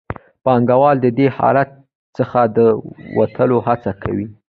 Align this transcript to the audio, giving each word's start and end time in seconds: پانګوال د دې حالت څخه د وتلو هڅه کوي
پانګوال 0.43 0.97
د 1.01 1.07
دې 1.17 1.27
حالت 1.37 1.69
څخه 2.17 2.41
د 2.55 2.57
وتلو 3.17 3.57
هڅه 3.67 3.91
کوي 4.01 4.25